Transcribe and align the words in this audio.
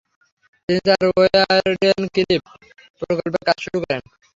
তিনি 0.69 0.79
তার 0.87 1.03
Warden 1.09 2.01
cliff 2.13 2.43
প্রকল্পের 2.99 3.43
কাজ 3.47 3.57
শুরু 3.65 3.77
করেন। 3.83 4.01